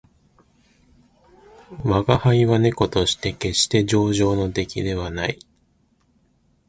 [1.83, 5.37] 吾輩は猫として決して上乗の出来ではない